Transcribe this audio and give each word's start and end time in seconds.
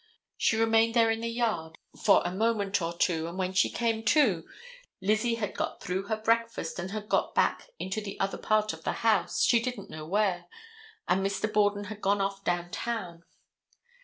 She 0.35 0.57
remained 0.57 0.95
there 0.95 1.11
in 1.11 1.21
the 1.21 1.29
yard 1.29 1.77
for 2.03 2.23
a 2.25 2.31
moment 2.33 2.81
or 2.81 2.91
two, 2.91 3.27
and 3.27 3.37
when 3.37 3.53
she 3.53 3.69
came 3.69 4.01
to, 4.05 4.49
Lizzie 4.99 5.35
had 5.35 5.55
got 5.55 5.79
through 5.79 6.07
her 6.07 6.17
breakfast 6.17 6.79
and 6.79 6.89
had 6.89 7.07
got 7.07 7.35
back 7.35 7.69
into 7.77 8.01
the 8.01 8.19
other 8.19 8.39
part 8.39 8.73
of 8.73 8.83
the 8.83 8.93
house, 9.05 9.43
she 9.43 9.61
didn't 9.61 9.91
know 9.91 10.07
where, 10.07 10.47
and 11.07 11.23
Mr. 11.23 11.53
Borden 11.53 11.83
had 11.83 12.01
gone 12.01 12.19
off 12.19 12.43
down 12.43 12.71
town. 12.71 13.25